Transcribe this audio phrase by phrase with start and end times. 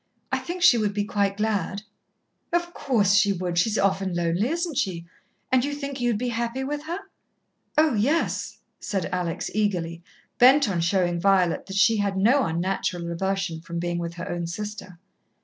[0.31, 1.83] I think she would be quite glad."
[2.51, 3.59] "Of course she would.
[3.59, 5.05] She's often lonely, isn't she?
[5.51, 6.97] And you think you'd be happy with her?"
[7.77, 10.01] "Oh, yes," said Alex eagerly,
[10.39, 14.47] bent on showing Violet that she had no unnatural aversion from being with her own
[14.47, 14.97] sister.